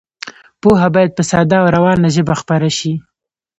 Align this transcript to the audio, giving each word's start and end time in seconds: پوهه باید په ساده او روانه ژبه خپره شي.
پوهه 0.61 0.87
باید 0.95 1.11
په 1.17 1.23
ساده 1.31 1.55
او 1.61 1.67
روانه 1.77 2.07
ژبه 2.15 2.35
خپره 2.41 2.69
شي. 2.77 2.93